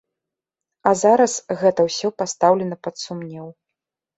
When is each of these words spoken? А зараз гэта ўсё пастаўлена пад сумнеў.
А 0.91 0.93
зараз 1.01 1.35
гэта 1.61 1.81
ўсё 1.91 2.07
пастаўлена 2.23 2.75
пад 2.89 2.95
сумнеў. 3.07 3.47